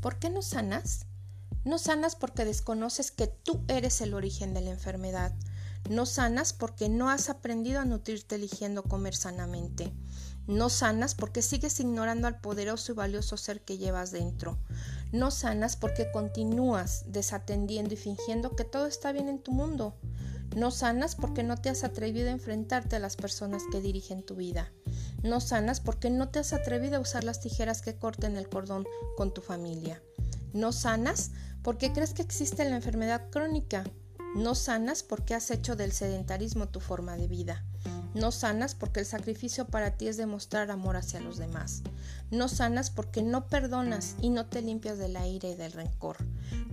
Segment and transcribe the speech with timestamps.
[0.00, 1.06] ¿Por qué no sanas?
[1.64, 5.34] No sanas porque desconoces que tú eres el origen de la enfermedad.
[5.90, 9.92] No sanas porque no has aprendido a nutrirte eligiendo comer sanamente.
[10.46, 14.56] No sanas porque sigues ignorando al poderoso y valioso ser que llevas dentro.
[15.12, 19.96] No sanas porque continúas desatendiendo y fingiendo que todo está bien en tu mundo.
[20.56, 24.36] No sanas porque no te has atrevido a enfrentarte a las personas que dirigen tu
[24.36, 24.72] vida.
[25.22, 28.86] No sanas porque no te has atrevido a usar las tijeras que corten el cordón
[29.16, 30.00] con tu familia.
[30.52, 33.84] No sanas porque crees que existe la enfermedad crónica.
[34.36, 37.64] No sanas porque has hecho del sedentarismo tu forma de vida.
[38.14, 41.82] No sanas porque el sacrificio para ti es demostrar amor hacia los demás.
[42.30, 46.16] No sanas porque no perdonas y no te limpias de la ira y del rencor.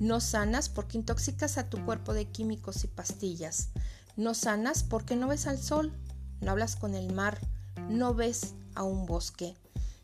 [0.00, 3.70] No sanas porque intoxicas a tu cuerpo de químicos y pastillas.
[4.16, 5.92] No sanas porque no ves al sol,
[6.40, 7.38] no hablas con el mar,
[7.92, 9.54] no ves a un bosque.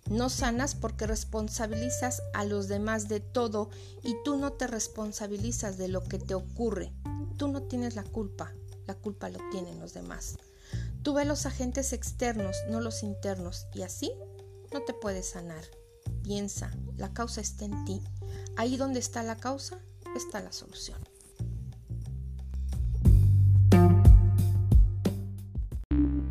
[0.09, 3.71] No sanas porque responsabilizas a los demás de todo
[4.03, 6.93] y tú no te responsabilizas de lo que te ocurre.
[7.37, 8.53] Tú no tienes la culpa,
[8.87, 10.37] la culpa lo tienen los demás.
[11.03, 14.13] Tú ves los agentes externos, no los internos, y así
[14.73, 15.65] no te puedes sanar.
[16.23, 18.03] Piensa, la causa está en ti.
[18.57, 19.79] Ahí donde está la causa,
[20.17, 20.99] está la solución.